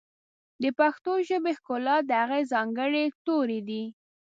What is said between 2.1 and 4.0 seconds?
هغې ځانګړي توري دي.